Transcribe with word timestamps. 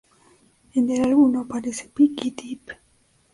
En 0.73 0.89
el 0.89 1.03
álbum 1.03 1.31
no 1.31 1.41
aparece 1.41 1.87
"Pick 1.89 2.25
it 2.25 2.41
ip". 2.43 2.71